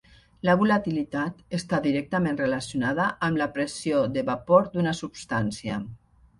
[0.47, 5.83] La volatilitat està directament relacionada amb la pressió de vapor d'una substància.